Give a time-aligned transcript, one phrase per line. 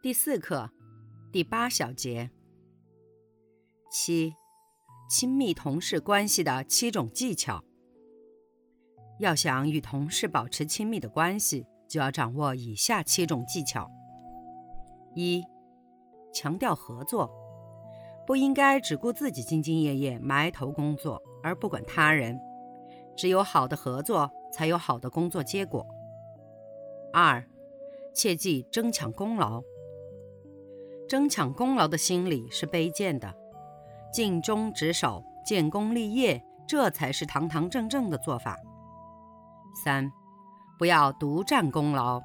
[0.00, 0.70] 第四课，
[1.32, 2.30] 第八小节。
[3.90, 4.32] 七，
[5.10, 7.64] 亲密同事关系的七种技巧。
[9.18, 13.90] 要想与同事保持亲密的关系，就要掌握以下七种技巧：
[15.16, 15.44] 一、
[16.32, 17.28] 强调合作，
[18.24, 22.38] 不应该只顾自己兢兢业业埋头工作，而不管他人。
[23.16, 25.84] 只有好的合作，才有好的工作结果。
[27.12, 27.44] 二、
[28.14, 29.60] 切忌争抢功劳。
[31.08, 33.34] 争抢功劳的心理是卑贱的，
[34.12, 38.56] 尽忠职守、建功立业，这才是堂堂正正的做法。
[39.84, 40.12] 三，
[40.78, 42.22] 不要独占功劳，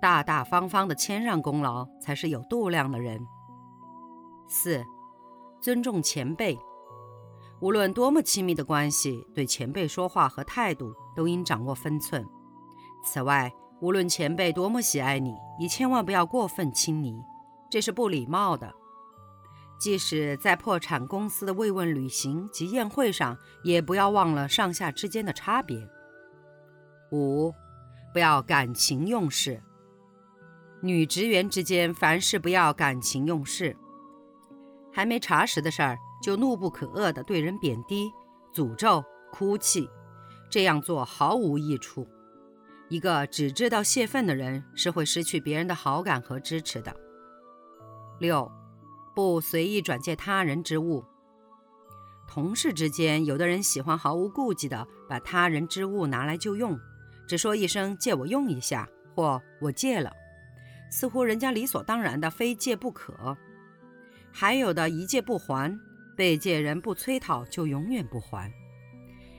[0.00, 3.18] 大大方方的谦让功劳，才是有度量的人。
[4.48, 4.84] 四，
[5.62, 6.58] 尊重前辈，
[7.60, 12.22] 无论多么亲密的关系，对前辈说话和态度都应掌握分寸。
[13.02, 17.24] 此外，无论前辈多么喜爱你，你千万不要过分亲昵。
[17.74, 18.72] 这是不礼貌的。
[19.80, 25.90] 即使在破产公司的慰问旅行及宴会上，也不要忘了上下之间的差别。
[27.10, 27.52] 五，
[28.12, 29.60] 不要感情用事。
[30.82, 33.76] 女职员之间，凡事不要感情用事。
[34.92, 38.08] 还没查实的事儿，就怒不可遏地对人贬低、
[38.54, 39.90] 诅咒、哭泣，
[40.48, 42.06] 这样做毫无益处。
[42.88, 46.94] 一个只知道泄愤的人，是会失去别人的好感和支持的。
[48.18, 48.50] 六，
[49.14, 51.04] 不随意转借他人之物。
[52.26, 56.78] 同事之间，有的人喜欢毫无顾忌地把他人之物拿来就用，
[57.28, 60.10] 只说一声“借我用一下”或“我借了”，
[60.90, 63.36] 似乎人家理所当然的非借不可。
[64.32, 65.78] 还有的一借不还，
[66.16, 68.52] 被借人不催讨就永远不还。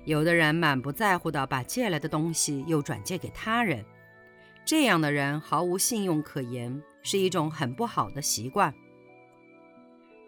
[0.06, 3.84] 有的人满不在乎地把借来的东西又转借给他人，
[4.66, 6.84] 这样的人毫无信用可言。
[7.08, 8.74] 是一种很不好的习惯。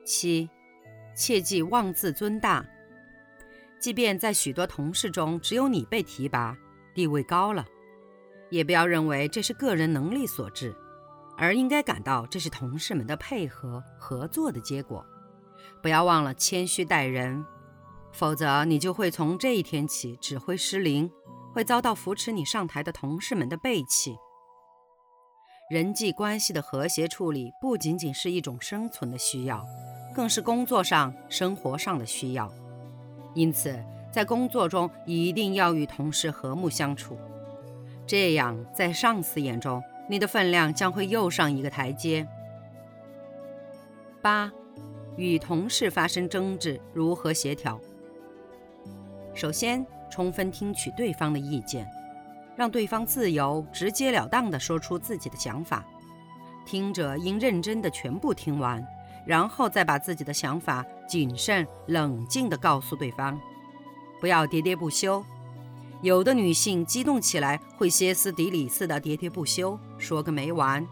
[0.06, 0.48] 七，
[1.16, 2.64] 切忌妄自尊大。
[3.80, 6.56] 即便在许多同事中，只有你被提拔，
[6.94, 7.66] 地位高了，
[8.52, 10.76] 也不要认为这是个人能力所致，
[11.36, 15.04] 而应该感到这是同事们的配合合作的结果。
[15.82, 17.44] 不要忘了谦虚待人，
[18.12, 21.12] 否则你就会从这一天起指挥失灵，
[21.56, 24.16] 会遭到扶持你上台的同事们的背弃。
[25.68, 29.68] 人际关系的和谐处理不仅仅是一种生存的需要，
[30.16, 32.50] 更是工作上、生活上的需要。
[33.34, 33.78] 因此，
[34.10, 37.18] 在工作中一定要与同事和睦相处，
[38.06, 42.26] 这样在上司眼中，你的分量将会又上一个台阶。
[44.22, 44.50] 八，
[45.18, 47.78] 与同事发生争执如何协调？
[49.34, 51.86] 首先，充分听取对方的意见。
[52.58, 55.86] 让对方自由、直截了当地说出自己的想法，
[56.66, 58.86] 听者应认真地全部听完，
[59.26, 63.40] 然后再把自己的想法谨慎、冷静地告诉对方，
[64.20, 65.24] 不要喋喋不休。
[66.02, 70.86] 有的女性激动起来会歇斯底里似的喋喋不休，说个没完，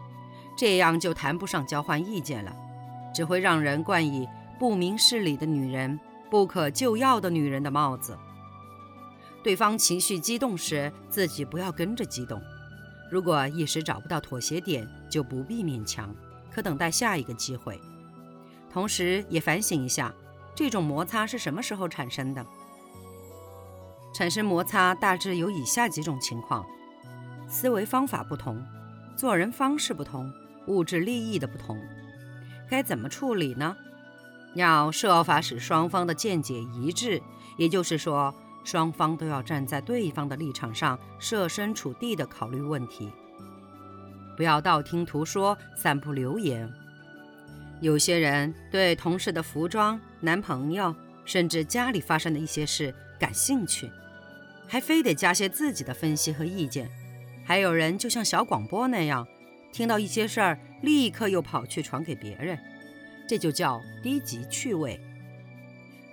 [0.56, 2.54] 这样就谈不上交换意见了，
[3.12, 4.28] 只会让人冠以
[4.58, 5.98] 不明事理的女人、
[6.30, 8.16] 不可救药的女人的帽子。
[9.46, 12.42] 对方情绪激动时，自己不要跟着激动。
[13.08, 16.12] 如果一时找不到妥协点，就不必勉强，
[16.50, 17.80] 可等待下一个机会。
[18.72, 20.12] 同时，也反省一下，
[20.52, 22.44] 这种摩擦是什么时候产生的？
[24.12, 26.66] 产生摩擦大致有以下几种情况：
[27.48, 28.60] 思维方法不同，
[29.14, 30.28] 做人方式不同，
[30.66, 31.80] 物质利益的不同。
[32.68, 33.76] 该怎么处理呢？
[34.54, 37.22] 要设法使双方的见解一致，
[37.56, 38.34] 也就是说。
[38.66, 43.12] 双方都要站在对方的立场上，设身处地地考虑问题，
[44.36, 46.68] 不要道听途说、散布流言。
[47.80, 50.92] 有些人对同事的服装、男朋友，
[51.24, 53.88] 甚至家里发生的一些事感兴趣，
[54.66, 56.90] 还非得加些自己的分析和意见。
[57.44, 59.24] 还有人就像小广播那样，
[59.72, 62.58] 听到一些事儿，立刻又跑去传给别人，
[63.28, 65.00] 这就叫低级趣味。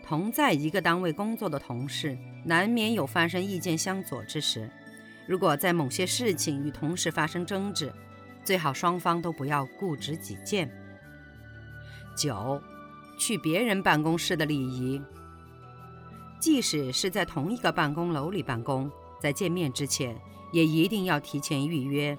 [0.05, 2.15] 同在一个单位工作的同事。
[2.43, 4.69] 难免有发生意见相左之时，
[5.27, 7.91] 如果在某些事情与同事发生争执，
[8.43, 10.69] 最好双方都不要固执己见。
[12.15, 12.61] 九，
[13.17, 15.01] 去别人办公室的礼仪。
[16.39, 18.91] 即使是在同一个办公楼里办公，
[19.21, 20.15] 在见面之前
[20.51, 22.17] 也一定要提前预约，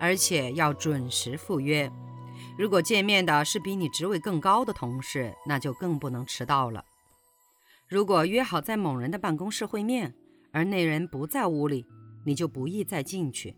[0.00, 1.90] 而且要准时赴约。
[2.58, 6.84] 如果见面的是比你职位更高的同事，那就更不能迟到了。
[7.90, 10.14] 如果约好在某人的办公室会面，
[10.52, 11.84] 而那人不在屋里，
[12.24, 13.56] 你就不宜再进去。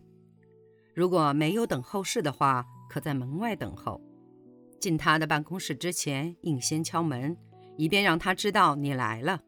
[0.95, 4.01] 如果没有等候室的话，可在门外等候。
[4.79, 7.37] 进他的办公室之前，应先敲门，
[7.77, 9.39] 以便让他知道你来了。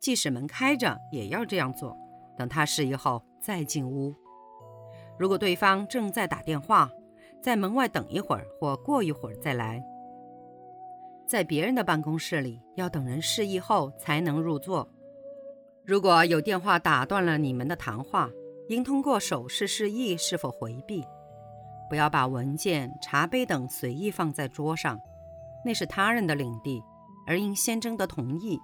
[0.00, 1.94] 即使门开着，也要这样做。
[2.38, 4.14] 等他示意后再进屋。
[5.18, 6.90] 如果对方正在打电话，
[7.42, 9.84] 在门外等一会儿，或过一会儿再来。
[11.34, 14.88] 在别人的办公室里，要等人示意后才能入座。
[15.84, 18.30] 如果有电话打断了你们的谈话，
[18.68, 21.04] 应通过手势示意是否回避。
[21.90, 25.00] 不要把文件、茶杯等随意放在桌上，
[25.64, 26.80] 那是他人的领地，
[27.26, 28.60] 而应先征得同意。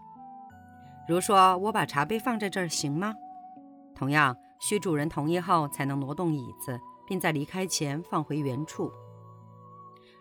[1.09, 3.17] 如说：“我把茶杯放在这儿行吗？”
[3.97, 6.79] 同样，需主人同意后才能挪动椅子，
[7.09, 8.93] 并在离开前放回原处。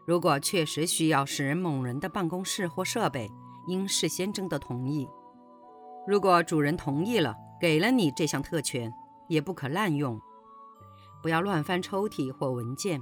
[0.09, 3.31] 如果确实需要使人某人的办公室或设备，
[3.67, 5.07] 应事先征得同意。
[6.07, 8.91] 如果主人同意了，给了你这项特权，
[9.27, 10.19] 也不可滥用。
[11.21, 13.00] 不要乱翻抽屉或文件，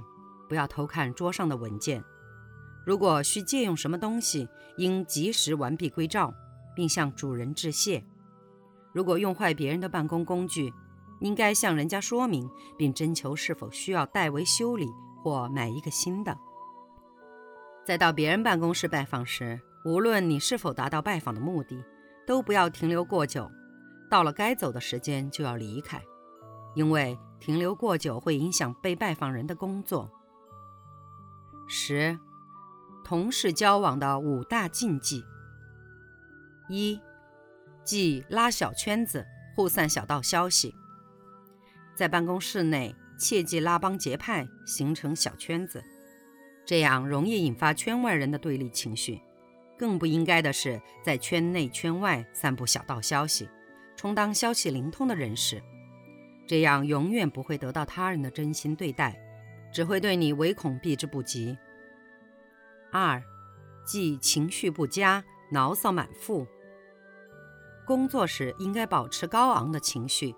[0.50, 2.04] 不要偷看桌上的文件。
[2.84, 4.46] 如果需借用什么东西，
[4.76, 6.30] 应及时完璧归赵，
[6.76, 8.04] 并向主人致谢。
[8.92, 10.70] 如果用坏别人的办公工具，
[11.20, 12.46] 应该向人家说明，
[12.76, 14.86] 并征求是否需要代为修理
[15.22, 16.38] 或买一个新的。
[17.88, 21.82] 在到别人办公室拜访时，无论你是否达到拜访的目的，
[22.26, 23.50] 都不要停留过久。
[24.10, 25.98] 到了该走的时间就要离开，
[26.74, 30.10] 因为停留过久会影响被拜访人的工作。
[31.66, 32.18] 十、
[33.02, 35.24] 同事交往的五大禁忌：
[36.68, 37.00] 一、
[37.84, 39.24] 忌拉小圈子，
[39.56, 40.74] 互散小道消息。
[41.94, 45.82] 在办公室内，切忌拉帮结派，形成小圈子，
[46.68, 49.22] 这样容易引发圈外人的对立情绪。
[49.78, 53.48] 更不应该的是，在圈内圈外散布小道消息。
[53.96, 55.62] 充当消息灵通的人士，
[56.46, 59.18] 这样永远不会得到他人的真心对待，
[59.72, 61.56] 只会对你唯恐避之不及。
[62.92, 63.22] 二，
[63.86, 66.46] 忌情绪不佳、牢骚满腹。
[67.86, 70.34] 工作时应该保持高昂的情绪，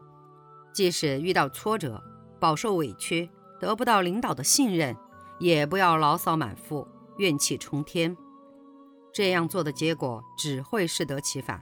[0.73, 2.00] 即使遇到挫折、
[2.38, 3.29] 饱受委屈、
[3.59, 4.97] 得不到领导的信任，
[5.40, 6.87] 也不要牢骚满腹、
[7.19, 8.16] 怨气冲天。
[9.12, 11.60] 这样做的结果只会适得其反。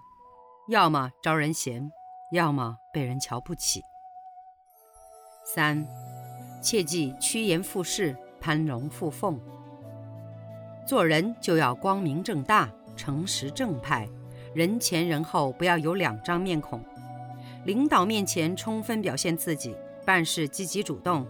[0.68, 1.90] 要么招人嫌，
[2.30, 3.80] 要么被人瞧不起。
[5.42, 5.86] 三，
[6.62, 9.40] 切忌趋炎附势、攀龙附凤。
[10.86, 14.06] 做人就要光明正大、诚实正派，
[14.54, 16.84] 人前人后不要有两张面孔。
[17.64, 19.74] 领导面前充分表现自己，
[20.04, 21.26] 办事积极主动，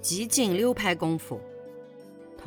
[0.00, 1.38] 极尽溜拍功夫；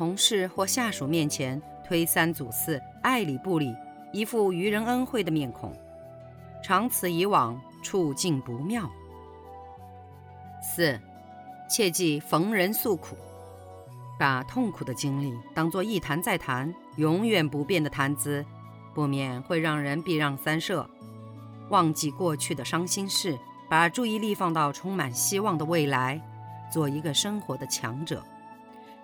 [0.00, 3.76] 同事或下属面前推三阻四、爱理不理，
[4.14, 5.76] 一副愚人恩惠的面孔。
[6.62, 8.90] 长此以往，处境不妙。
[10.62, 10.98] 四，
[11.68, 13.14] 切忌逢人诉苦，
[14.18, 18.42] 把痛苦的经历当作一谈再谈、永远不变的谈资，
[18.94, 20.88] 不免会让人避让三舍，
[21.68, 23.38] 忘记过去的伤心事，
[23.68, 26.18] 把注意力放到充满希望的未来，
[26.72, 28.24] 做一个生活的强者。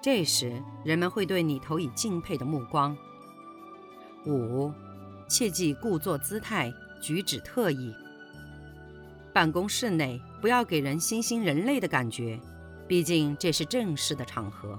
[0.06, 2.96] 这时，人们会对你投以敬佩的目光。
[4.24, 4.72] 五，
[5.26, 6.72] 切忌故作姿态。
[7.02, 7.92] 举止特异，
[9.32, 12.38] 办公室内不要给人新兴人类的感觉，
[12.86, 14.78] 毕竟这是正式的场合。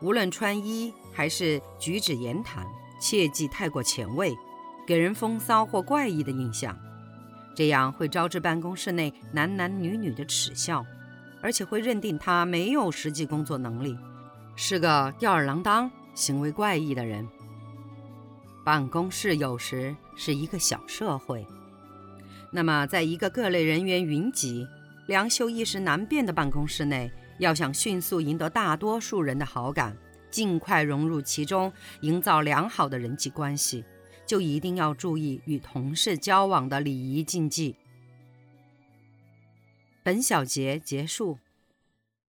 [0.00, 2.66] 无论穿衣还是举止言谈，
[3.00, 4.34] 切忌太过前卫，
[4.84, 6.76] 给人风骚或怪异的印象，
[7.54, 10.84] 这样会招致办公室内男男女女的耻笑，
[11.40, 13.96] 而且会认定他没有实际工作能力，
[14.60, 17.24] 是个吊儿郎当、行为怪异的人。
[18.64, 21.46] 办公室有时是一个小社会，
[22.50, 24.66] 那么在一个各类人员云集、
[25.06, 29.96] 良莠一时难辨的办公室内，要想迅速赢得大多数人的好感，
[30.28, 33.84] 尽快融入其中，营造良好的人际关系，
[34.26, 37.76] 就一定要注意与同事交往的礼仪禁忌。
[40.02, 41.38] 本小节结束。